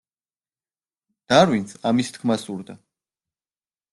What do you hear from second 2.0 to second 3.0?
თქმა სურდა.